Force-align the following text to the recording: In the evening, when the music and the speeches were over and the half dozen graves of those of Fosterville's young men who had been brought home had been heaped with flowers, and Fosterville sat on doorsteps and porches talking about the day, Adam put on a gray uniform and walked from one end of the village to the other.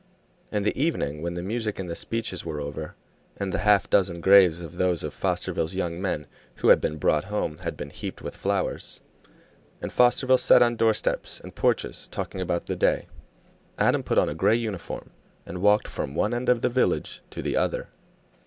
In 0.51 0.63
the 0.63 0.75
evening, 0.75 1.21
when 1.21 1.35
the 1.35 1.43
music 1.43 1.77
and 1.77 1.87
the 1.87 1.93
speeches 1.93 2.43
were 2.43 2.59
over 2.59 2.95
and 3.37 3.53
the 3.53 3.59
half 3.59 3.87
dozen 3.87 4.19
graves 4.19 4.59
of 4.59 4.77
those 4.79 5.03
of 5.03 5.13
Fosterville's 5.13 5.75
young 5.75 6.01
men 6.01 6.25
who 6.55 6.69
had 6.69 6.81
been 6.81 6.97
brought 6.97 7.25
home 7.25 7.59
had 7.59 7.77
been 7.77 7.91
heaped 7.91 8.19
with 8.19 8.35
flowers, 8.35 8.99
and 9.79 9.93
Fosterville 9.93 10.39
sat 10.39 10.63
on 10.63 10.75
doorsteps 10.75 11.39
and 11.41 11.53
porches 11.53 12.07
talking 12.07 12.41
about 12.41 12.65
the 12.65 12.75
day, 12.75 13.09
Adam 13.77 14.01
put 14.01 14.17
on 14.17 14.27
a 14.27 14.33
gray 14.33 14.55
uniform 14.55 15.11
and 15.45 15.61
walked 15.61 15.87
from 15.87 16.15
one 16.15 16.33
end 16.33 16.49
of 16.49 16.63
the 16.63 16.69
village 16.69 17.21
to 17.29 17.43
the 17.43 17.55
other. 17.55 17.89